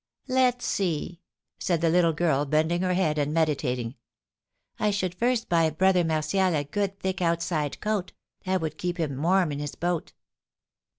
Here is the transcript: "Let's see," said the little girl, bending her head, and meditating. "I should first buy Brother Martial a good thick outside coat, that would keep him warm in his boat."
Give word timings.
"Let's 0.27 0.65
see," 0.65 1.21
said 1.59 1.81
the 1.81 1.91
little 1.91 2.11
girl, 2.11 2.43
bending 2.47 2.81
her 2.81 2.95
head, 2.95 3.19
and 3.19 3.31
meditating. 3.31 3.93
"I 4.79 4.89
should 4.89 5.13
first 5.13 5.47
buy 5.47 5.69
Brother 5.69 6.03
Martial 6.03 6.55
a 6.55 6.63
good 6.63 6.99
thick 6.99 7.21
outside 7.21 7.79
coat, 7.81 8.11
that 8.45 8.61
would 8.61 8.79
keep 8.79 8.97
him 8.97 9.21
warm 9.21 9.51
in 9.51 9.59
his 9.59 9.75
boat." 9.75 10.13